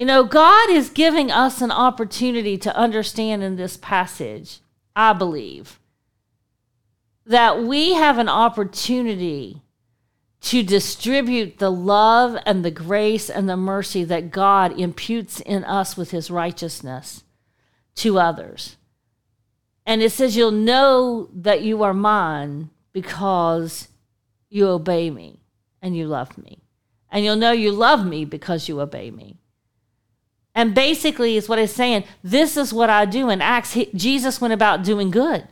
You 0.00 0.06
know 0.06 0.24
god 0.24 0.70
is 0.70 0.90
giving 0.90 1.30
us 1.30 1.62
an 1.62 1.70
opportunity 1.70 2.58
to 2.58 2.76
understand 2.76 3.44
in 3.44 3.54
this 3.54 3.76
passage 3.76 4.58
i 4.96 5.12
believe 5.12 5.78
that 7.26 7.62
we 7.62 7.94
have 7.94 8.18
an 8.18 8.28
opportunity 8.28 9.62
to 10.42 10.62
distribute 10.62 11.58
the 11.58 11.70
love 11.70 12.38
and 12.46 12.64
the 12.64 12.70
grace 12.70 13.28
and 13.28 13.48
the 13.48 13.56
mercy 13.56 14.04
that 14.04 14.30
God 14.30 14.78
imputes 14.78 15.40
in 15.40 15.64
us 15.64 15.96
with 15.96 16.12
his 16.12 16.30
righteousness 16.30 17.24
to 17.96 18.18
others. 18.18 18.76
And 19.84 20.02
it 20.02 20.10
says, 20.12 20.36
You'll 20.36 20.52
know 20.52 21.28
that 21.32 21.62
you 21.62 21.82
are 21.82 21.94
mine 21.94 22.70
because 22.92 23.88
you 24.48 24.68
obey 24.68 25.10
me 25.10 25.40
and 25.82 25.96
you 25.96 26.06
love 26.06 26.38
me. 26.38 26.62
And 27.10 27.24
you'll 27.24 27.36
know 27.36 27.52
you 27.52 27.72
love 27.72 28.06
me 28.06 28.24
because 28.24 28.68
you 28.68 28.80
obey 28.80 29.10
me. 29.10 29.38
And 30.54 30.74
basically, 30.74 31.36
is 31.36 31.48
what 31.48 31.58
it's 31.58 31.72
saying. 31.72 32.04
This 32.22 32.56
is 32.56 32.72
what 32.72 32.88
I 32.88 33.04
do 33.04 33.30
in 33.30 33.42
Acts. 33.42 33.74
He, 33.74 33.90
Jesus 33.94 34.40
went 34.40 34.54
about 34.54 34.84
doing 34.84 35.10
good. 35.10 35.46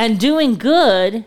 And 0.00 0.18
doing 0.18 0.54
good 0.54 1.26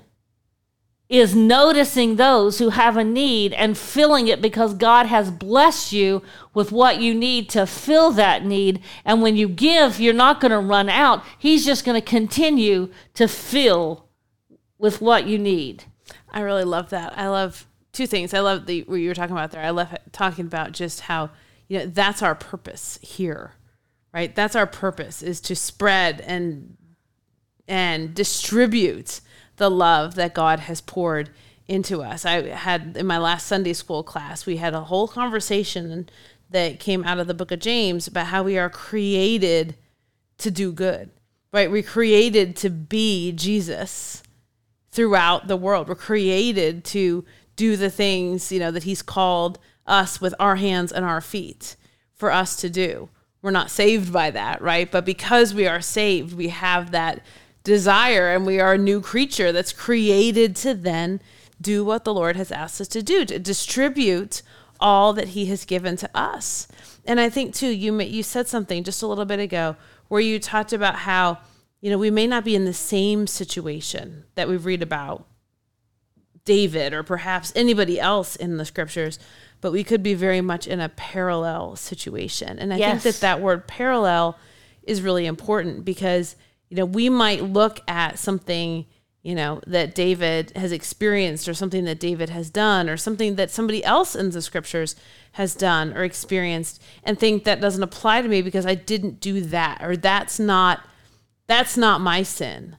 is 1.08 1.36
noticing 1.36 2.16
those 2.16 2.58
who 2.58 2.70
have 2.70 2.98
a 2.98 3.04
need 3.04 3.54
and 3.54 3.78
filling 3.78 4.28
it 4.28 4.42
because 4.42 4.74
God 4.74 5.06
has 5.06 5.30
blessed 5.30 5.94
you 5.94 6.24
with 6.56 6.72
what 6.72 7.00
you 7.00 7.14
need 7.14 7.50
to 7.50 7.68
fill 7.68 8.10
that 8.14 8.44
need. 8.44 8.82
And 9.06 9.22
when 9.22 9.36
you 9.38 9.48
give, 9.48 10.00
you're 10.00 10.12
not 10.12 10.42
going 10.42 10.54
to 10.54 10.58
run 10.58 10.90
out. 10.90 11.24
He's 11.38 11.64
just 11.64 11.86
going 11.86 12.02
to 12.02 12.10
continue 12.10 12.92
to 13.14 13.28
fill 13.28 14.08
with 14.80 15.02
what 15.02 15.28
you 15.28 15.38
need. 15.38 15.84
I 16.32 16.40
really 16.40 16.64
love 16.64 16.90
that. 16.90 17.16
I 17.16 17.28
love 17.28 17.68
two 17.92 18.08
things. 18.08 18.34
I 18.34 18.40
love 18.40 18.66
the 18.66 18.86
what 18.88 18.96
you 18.96 19.08
were 19.08 19.14
talking 19.14 19.36
about 19.36 19.52
there. 19.52 19.62
I 19.62 19.70
love 19.70 19.96
talking 20.14 20.48
about 20.48 20.72
just 20.72 21.02
how 21.02 21.30
you 21.68 21.78
know 21.78 21.86
that's 21.86 22.24
our 22.24 22.34
purpose 22.34 22.98
here, 23.04 23.52
right? 24.12 24.34
That's 24.34 24.56
our 24.56 24.66
purpose 24.66 25.22
is 25.22 25.42
to 25.42 25.56
spread 25.56 26.22
and 26.22 26.76
and 27.68 28.14
distribute 28.14 29.22
the 29.58 29.70
love 29.70 30.16
that 30.16 30.34
God 30.34 30.62
has 30.62 30.82
poured 30.82 31.30
into 31.68 32.02
us. 32.02 32.26
I 32.26 32.48
had 32.48 32.98
in 32.98 33.06
my 33.06 33.18
last 33.18 33.48
Sunday 33.48 33.74
school 33.74 34.04
class, 34.04 34.46
we 34.46 34.58
had 34.58 34.74
a 34.74 34.82
whole 34.82 35.08
conversation 35.08 36.10
that 36.50 36.80
came 36.80 37.04
out 37.04 37.20
of 37.20 37.28
the 37.28 37.34
book 37.34 37.52
of 37.52 37.60
James 37.60 38.08
about 38.08 38.28
how 38.28 38.44
we 38.44 38.58
are 38.58 38.70
created 38.70 39.76
to 40.40 40.52
do 40.52 40.72
good. 40.72 41.10
Right? 41.52 41.70
We're 41.70 41.84
created 41.84 42.56
to 42.58 42.70
be 42.70 43.32
Jesus 43.32 44.24
throughout 44.92 45.48
the 45.48 45.58
world. 45.58 45.88
We're 45.88 45.96
created 45.96 46.84
to 46.86 47.26
do 47.56 47.76
the 47.76 47.90
things, 47.90 48.52
you 48.52 48.60
know, 48.60 48.72
that 48.72 48.84
he's 48.84 49.02
called 49.02 49.60
us 49.86 50.20
with 50.20 50.34
our 50.40 50.56
hands 50.56 50.92
and 50.92 51.06
our 51.06 51.22
feet 51.22 51.76
for 52.16 52.32
us 52.32 52.56
to 52.58 52.70
do. 52.70 53.10
We're 53.42 53.52
not 53.52 53.70
saved 53.70 54.12
by 54.12 54.32
that, 54.32 54.62
right? 54.62 54.90
But 54.90 55.06
because 55.06 55.54
we 55.54 55.68
are 55.68 55.82
saved, 55.82 56.34
we 56.34 56.48
have 56.50 56.92
that 56.92 57.22
desire 57.64 58.30
and 58.30 58.46
we 58.46 58.60
are 58.60 58.74
a 58.74 58.78
new 58.78 59.00
creature 59.02 59.52
that's 59.52 59.72
created 59.74 60.56
to 60.58 60.74
then 60.74 61.22
do 61.62 61.84
what 61.86 62.04
the 62.04 62.14
Lord 62.14 62.36
has 62.36 62.52
asked 62.52 62.82
us 62.82 62.88
to 62.90 63.02
do, 63.02 63.24
to 63.26 63.40
distribute 63.40 64.42
all 64.80 65.14
that 65.14 65.30
he 65.30 65.46
has 65.46 65.64
given 65.64 65.96
to 65.96 66.10
us. 66.14 66.68
And 67.06 67.20
I 67.20 67.30
think 67.30 67.54
too 67.56 67.68
you 67.70 68.00
you 68.02 68.24
said 68.24 68.48
something 68.48 68.84
just 68.84 69.02
a 69.02 69.08
little 69.08 69.26
bit 69.26 69.40
ago 69.40 69.78
where 70.10 70.20
you 70.22 70.40
talked 70.40 70.74
about 70.74 70.96
how 70.96 71.38
you 71.80 71.90
know 71.90 71.98
we 71.98 72.12
may 72.12 72.28
not 72.28 72.44
be 72.44 72.56
in 72.56 72.66
the 72.66 72.74
same 72.74 73.28
situation 73.28 74.26
that 74.36 74.50
we 74.50 74.58
read 74.58 74.82
about 74.82 75.26
David 76.46 76.94
or 76.94 77.04
perhaps 77.04 77.54
anybody 77.56 78.00
else 78.00 78.36
in 78.36 78.58
the 78.58 78.66
scriptures, 78.66 79.18
but 79.62 79.72
we 79.72 79.84
could 79.84 80.04
be 80.04 80.14
very 80.14 80.42
much 80.42 80.68
in 80.68 80.82
a 80.82 80.90
parallel 80.90 81.78
situation. 81.78 82.60
And 82.60 82.74
I 82.74 82.78
Yes. 82.78 83.04
think 83.04 83.16
that 83.16 83.22
that 83.22 83.42
word 83.42 83.68
parallel 83.68 84.38
is 84.82 85.02
really 85.02 85.26
important 85.26 85.86
because 85.86 86.36
you 86.74 86.78
know 86.78 86.86
we 86.86 87.08
might 87.08 87.44
look 87.44 87.82
at 87.88 88.18
something 88.18 88.88
you 89.22 89.36
know 89.36 89.62
that 89.68 89.94
David 89.94 90.52
has 90.56 90.72
experienced 90.72 91.48
or 91.48 91.54
something 91.54 91.86
that 91.86 92.00
David 92.00 92.32
has 92.32 92.50
done 92.50 92.90
or 92.90 92.98
something 92.98 93.36
that 93.36 93.52
somebody 93.52 93.86
else 93.86 94.16
in 94.16 94.32
the 94.32 94.42
scriptures 94.42 94.96
has 95.34 95.54
done 95.54 95.94
or 95.94 96.04
experienced 96.04 96.82
and 97.04 97.20
think 97.20 97.44
that 97.44 97.62
doesn't 97.62 97.84
apply 97.84 98.24
to 98.24 98.28
me 98.28 98.42
because 98.42 98.66
I 98.66 98.74
didn't 98.74 99.20
do 99.20 99.42
that 99.42 99.84
or 99.84 99.96
that's 99.96 100.40
not 100.40 100.84
that's 101.46 101.78
not 101.78 102.02
my 102.02 102.24
sin 102.24 102.76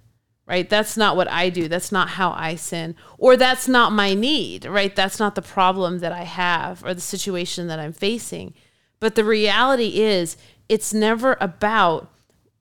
right? 0.46 0.68
That's 0.68 0.98
not 0.98 1.16
what 1.16 1.30
I 1.30 1.48
do. 1.48 1.68
That's 1.68 1.90
not 1.90 2.10
how 2.10 2.32
I 2.32 2.56
sin. 2.56 2.96
Or 3.16 3.34
that's 3.34 3.66
not 3.66 3.92
my 3.92 4.12
need, 4.12 4.66
right? 4.66 4.94
That's 4.94 5.18
not 5.18 5.36
the 5.36 5.40
problem 5.40 6.00
that 6.00 6.12
I 6.12 6.24
have 6.24 6.84
or 6.84 6.92
the 6.92 7.00
situation 7.00 7.66
that 7.68 7.78
I'm 7.78 7.94
facing. 7.94 8.52
But 9.00 9.14
the 9.14 9.24
reality 9.24 10.02
is, 10.02 10.36
it's 10.68 10.92
never 10.92 11.38
about 11.40 12.13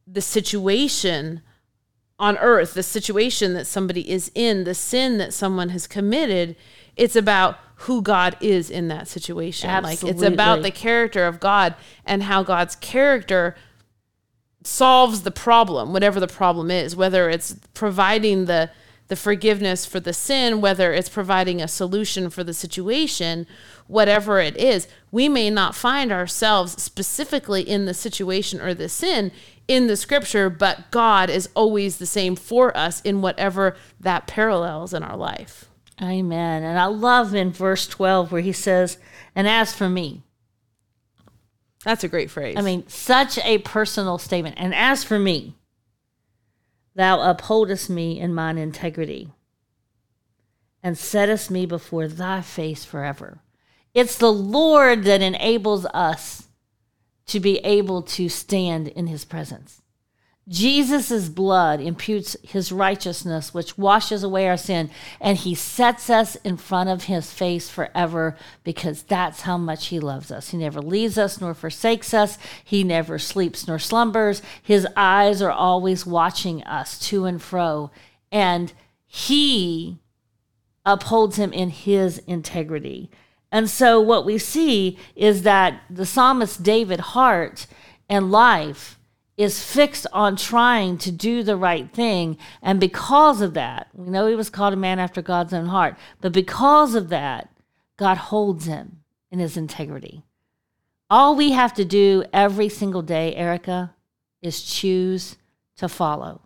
the 0.06 0.22
situation 0.22 1.42
on 2.20 2.38
earth, 2.38 2.74
the 2.74 2.84
situation 2.84 3.54
that 3.54 3.66
somebody 3.66 4.10
is 4.10 4.32
in, 4.36 4.64
the 4.64 4.74
sin 4.76 5.18
that 5.18 5.34
someone 5.34 5.70
has 5.70 5.88
committed. 5.88 6.56
It's 6.96 7.16
about 7.16 7.58
who 7.76 8.02
God 8.02 8.38
is 8.40 8.70
in 8.70 8.88
that 8.90 9.08
situation. 9.08 9.70
Like 9.84 10.04
it's 10.04 10.22
about 10.22 10.62
the 10.62 10.72
character 10.72 11.26
of 11.26 11.40
God 11.40 11.76
and 12.06 12.24
how 12.24 12.44
God's 12.44 12.76
character 12.78 13.56
solves 14.64 15.24
the 15.24 15.32
problem, 15.32 15.92
whatever 15.92 16.20
the 16.20 16.28
problem 16.28 16.72
is, 16.72 16.96
whether 16.96 17.30
it's 17.30 17.56
providing 17.74 18.46
the 18.46 18.72
the 19.10 19.16
forgiveness 19.18 19.86
for 19.86 20.00
the 20.00 20.14
sin, 20.14 20.62
whether 20.62 20.94
it's 20.94 21.10
providing 21.10 21.62
a 21.62 21.68
solution 21.68 22.30
for 22.30 22.44
the 22.44 22.54
situation, 22.54 23.46
whatever 23.88 24.40
it 24.40 24.58
is, 24.58 24.88
we 25.12 25.30
may 25.30 25.50
not 25.50 25.76
find 25.76 26.12
ourselves 26.12 26.82
specifically 26.82 27.62
in 27.62 27.86
the 27.86 27.94
situation 27.94 28.62
or 28.62 28.74
the 28.74 28.90
sin 28.90 29.32
in 29.68 29.88
the 29.88 29.96
scripture, 29.96 30.50
but 30.50 30.92
God 30.92 31.30
is 31.30 31.50
always 31.56 31.98
the 31.98 32.06
same 32.06 32.36
for 32.36 32.76
us 32.76 33.02
in 33.02 33.22
whatever 33.22 33.76
that 34.00 34.28
parallels 34.28 34.94
in 34.94 35.04
our 35.04 35.18
life. 35.18 35.70
Amen. 36.02 36.64
And 36.64 36.78
I 36.80 36.86
love 36.86 37.34
in 37.34 37.52
verse 37.52 37.88
12 37.88 38.32
where 38.32 38.42
he 38.42 38.52
says, 38.52 38.98
And 39.36 39.48
as 39.48 39.74
for 39.74 39.88
me, 39.90 40.24
That's 41.86 42.04
a 42.04 42.08
great 42.08 42.32
phrase. 42.32 42.56
I 42.58 42.62
mean, 42.62 42.88
such 42.88 43.38
a 43.40 43.60
personal 43.60 44.18
statement. 44.18 44.56
And 44.58 44.74
as 44.74 45.04
for 45.04 45.20
me, 45.20 45.56
thou 46.96 47.22
upholdest 47.22 47.90
me 47.90 48.20
in 48.20 48.34
mine 48.34 48.58
integrity 48.58 49.32
and 50.82 50.98
settest 50.98 51.50
me 51.52 51.66
before 51.66 52.08
thy 52.08 52.42
face 52.42 52.86
forever. 52.86 53.40
It's 53.94 54.18
the 54.18 54.34
Lord 54.34 55.04
that 55.04 55.22
enables 55.22 55.86
us 55.88 56.48
to 57.28 57.40
be 57.40 57.58
able 57.60 58.02
to 58.02 58.28
stand 58.30 58.88
in 58.88 59.08
his 59.08 59.26
presence. 59.26 59.82
Jesus' 60.50 61.30
blood 61.30 61.80
imputes 61.80 62.36
his 62.44 62.70
righteousness, 62.70 63.54
which 63.54 63.78
washes 63.78 64.24
away 64.24 64.50
our 64.50 64.58
sin, 64.58 64.90
and 65.22 65.38
he 65.38 65.56
sets 65.56 66.10
us 66.10 66.36
in 66.38 66.58
front 66.58 66.90
of 66.90 67.04
his 67.04 67.32
face 67.32 67.70
forever 67.70 68.36
because 68.66 69.04
that's 69.04 69.42
how 69.42 69.58
much 69.58 69.88
he 69.88 70.02
loves 70.02 70.32
us. 70.32 70.50
He 70.50 70.58
never 70.58 70.82
leaves 70.82 71.18
us 71.18 71.40
nor 71.40 71.54
forsakes 71.54 72.14
us, 72.14 72.38
he 72.62 72.84
never 72.84 73.18
sleeps 73.18 73.68
nor 73.68 73.80
slumbers. 73.80 74.42
His 74.62 74.86
eyes 74.98 75.42
are 75.42 75.52
always 75.52 76.06
watching 76.06 76.62
us 76.64 77.00
to 77.08 77.24
and 77.24 77.42
fro, 77.42 77.90
and 78.30 78.74
he 79.06 80.00
upholds 80.86 81.38
him 81.38 81.54
in 81.54 81.70
his 81.70 82.18
integrity. 82.28 83.10
And 83.54 83.70
so 83.70 84.02
what 84.02 84.26
we 84.26 84.40
see 84.40 84.98
is 85.16 85.44
that 85.44 85.84
the 85.88 86.08
psalmist 86.08 86.64
David 86.64 87.00
heart 87.00 87.68
and 88.10 88.32
life 88.32 89.00
is 89.38 89.64
fixed 89.64 90.08
on 90.12 90.36
trying 90.36 90.98
to 90.98 91.12
do 91.12 91.44
the 91.44 91.56
right 91.56 91.92
thing 91.94 92.36
and 92.64 92.80
because 92.80 93.42
of 93.42 93.54
that, 93.54 93.90
we 93.94 94.10
know 94.10 94.26
he 94.26 94.36
was 94.36 94.50
called 94.50 94.74
a 94.74 94.78
man 94.78 94.98
after 94.98 95.22
God's 95.22 95.54
own 95.54 95.68
heart, 95.68 95.96
but 96.20 96.32
because 96.32 96.96
of 96.96 97.10
that, 97.10 97.50
God 97.96 98.18
holds 98.18 98.66
him 98.66 99.04
in 99.32 99.38
his 99.38 99.56
integrity. 99.56 100.24
All 101.10 101.36
we 101.36 101.52
have 101.52 101.76
to 101.76 101.86
do 101.86 102.24
every 102.34 102.70
single 102.70 103.04
day, 103.04 103.36
Erika, 103.36 103.94
is 104.42 104.64
choose 104.64 105.38
to 105.78 105.88
follow. 105.88 106.42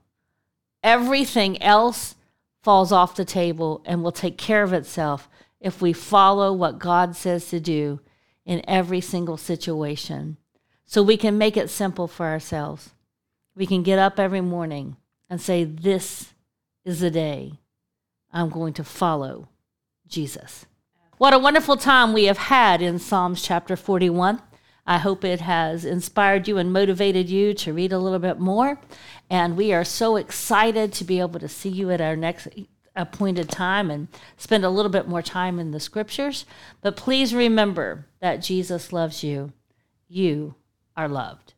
Everything 0.83 1.61
else 1.61 2.15
falls 2.61 2.91
off 2.91 3.15
the 3.15 3.23
table 3.23 3.81
and 3.85 4.03
will 4.03 4.11
take 4.11 4.37
care 4.37 4.63
of 4.63 4.73
itself 4.73 5.29
if 5.59 5.81
we 5.81 5.93
follow 5.93 6.53
what 6.53 6.79
God 6.79 7.15
says 7.15 7.49
to 7.49 7.59
do 7.59 7.99
in 8.45 8.61
every 8.67 9.01
single 9.01 9.37
situation. 9.37 10.37
So 10.85 11.03
we 11.03 11.17
can 11.17 11.37
make 11.37 11.57
it 11.57 11.69
simple 11.69 12.07
for 12.07 12.27
ourselves. 12.27 12.91
We 13.55 13.65
can 13.65 13.83
get 13.83 13.99
up 13.99 14.19
every 14.19 14.41
morning 14.41 14.97
and 15.29 15.41
say, 15.41 15.63
This 15.63 16.33
is 16.85 17.01
the 17.01 17.11
day 17.11 17.59
I'm 18.31 18.49
going 18.49 18.73
to 18.73 18.83
follow 18.83 19.49
Jesus. 20.07 20.65
What 21.17 21.33
a 21.33 21.39
wonderful 21.39 21.77
time 21.77 22.13
we 22.13 22.25
have 22.25 22.37
had 22.37 22.81
in 22.81 22.99
Psalms 22.99 23.41
chapter 23.41 23.75
41. 23.75 24.41
I 24.85 24.99
hope 24.99 25.25
it 25.25 25.41
has 25.41 25.83
inspired 25.83 26.47
you 26.47 26.57
and 26.57 26.71
motivated 26.71 27.29
you 27.29 27.53
to 27.55 27.73
read 27.73 27.91
a 27.91 27.99
little 27.99 28.19
bit 28.19 28.39
more. 28.39 28.79
And 29.29 29.57
we 29.57 29.73
are 29.73 29.83
so 29.83 30.15
excited 30.15 30.93
to 30.93 31.03
be 31.03 31.19
able 31.19 31.41
to 31.41 31.49
see 31.49 31.69
you 31.69 31.91
at 31.91 31.99
our 31.99 32.15
next 32.15 32.47
appointed 32.97 33.49
time 33.49 33.89
and 33.89 34.09
spend 34.35 34.65
a 34.65 34.69
little 34.69 34.91
bit 34.91 35.07
more 35.07 35.21
time 35.21 35.59
in 35.59 35.71
the 35.71 35.79
scriptures. 35.79 36.45
But 36.81 36.97
please 36.97 37.33
remember 37.33 38.07
that 38.19 38.41
Jesus 38.41 38.91
loves 38.91 39.23
you. 39.23 39.53
You 40.09 40.55
are 40.97 41.07
loved. 41.07 41.53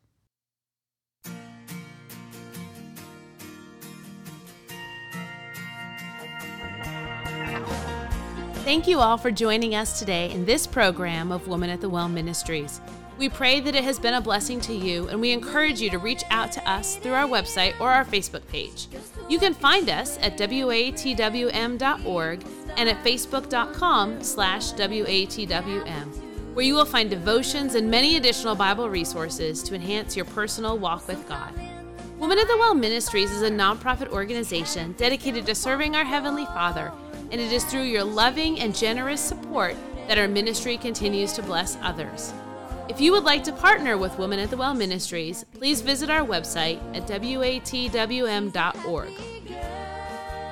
Thank 8.62 8.86
you 8.86 9.00
all 9.00 9.16
for 9.16 9.32
joining 9.32 9.74
us 9.74 9.98
today 9.98 10.30
in 10.30 10.44
this 10.44 10.66
program 10.66 11.32
of 11.32 11.48
Woman 11.48 11.70
at 11.70 11.80
the 11.80 11.88
Well 11.88 12.08
Ministries. 12.08 12.80
We 13.20 13.28
pray 13.28 13.60
that 13.60 13.74
it 13.74 13.84
has 13.84 13.98
been 13.98 14.14
a 14.14 14.20
blessing 14.22 14.62
to 14.62 14.72
you, 14.72 15.08
and 15.08 15.20
we 15.20 15.32
encourage 15.32 15.78
you 15.78 15.90
to 15.90 15.98
reach 15.98 16.22
out 16.30 16.52
to 16.52 16.66
us 16.66 16.96
through 16.96 17.12
our 17.12 17.28
website 17.28 17.78
or 17.78 17.90
our 17.90 18.06
Facebook 18.06 18.48
page. 18.48 18.86
You 19.28 19.38
can 19.38 19.52
find 19.52 19.90
us 19.90 20.16
at 20.22 20.38
watwm.org 20.38 21.76
and 22.78 22.88
at 22.88 23.04
facebook.com 23.04 24.22
slash 24.22 24.72
watwm, 24.72 26.54
where 26.54 26.64
you 26.64 26.72
will 26.72 26.86
find 26.86 27.10
devotions 27.10 27.74
and 27.74 27.90
many 27.90 28.16
additional 28.16 28.54
Bible 28.54 28.88
resources 28.88 29.62
to 29.64 29.74
enhance 29.74 30.16
your 30.16 30.24
personal 30.24 30.78
walk 30.78 31.06
with 31.06 31.28
God. 31.28 31.52
Woman 32.18 32.38
of 32.38 32.48
the 32.48 32.56
Well 32.56 32.74
Ministries 32.74 33.32
is 33.32 33.42
a 33.42 33.50
nonprofit 33.50 34.08
organization 34.12 34.94
dedicated 34.96 35.44
to 35.44 35.54
serving 35.54 35.94
our 35.94 36.06
Heavenly 36.06 36.46
Father, 36.46 36.90
and 37.30 37.38
it 37.38 37.52
is 37.52 37.64
through 37.64 37.82
your 37.82 38.02
loving 38.02 38.60
and 38.60 38.74
generous 38.74 39.20
support 39.20 39.76
that 40.08 40.16
our 40.16 40.26
ministry 40.26 40.78
continues 40.78 41.34
to 41.34 41.42
bless 41.42 41.76
others. 41.82 42.32
If 42.90 43.00
you 43.00 43.12
would 43.12 43.22
like 43.22 43.44
to 43.44 43.52
partner 43.52 43.96
with 43.96 44.18
Women 44.18 44.40
at 44.40 44.50
the 44.50 44.56
Well 44.56 44.74
Ministries, 44.74 45.44
please 45.54 45.80
visit 45.80 46.10
our 46.10 46.26
website 46.26 46.80
at 46.92 47.06
watwm.org. 47.06 48.52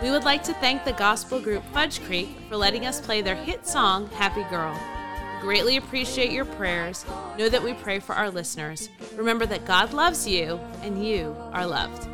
We 0.01 0.11
would 0.13 0.23
like 0.23 0.45
to 0.45 0.55
thank 0.55 0.85
the 0.85 0.93
gospel 0.93 1.41
group 1.41 1.65
Fudge 1.73 2.01
Creek 2.05 2.29
for 2.49 2.57
letting 2.57 2.87
us 2.87 3.01
play 3.01 3.23
their 3.23 3.35
hit 3.35 3.67
song, 3.67 4.09
Happy 4.11 4.45
Girl. 4.45 4.79
Greatly 5.41 5.79
appreciate 5.79 6.31
your 6.31 6.45
prayers. 6.45 7.05
Know 7.37 7.49
that 7.49 7.65
we 7.65 7.75
pray 7.75 7.99
for 7.99 8.15
our 8.15 8.31
listeners. 8.31 8.89
Remember 9.17 9.45
that 9.45 9.67
God 9.67 9.93
loves 9.93 10.25
you 10.25 10.61
and 10.83 11.05
you 11.05 11.35
are 11.53 11.67
loved. 11.67 12.09